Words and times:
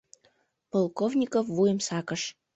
Полковников 0.71 1.45
вуйым 1.55 1.79
сакыш. 1.87 2.21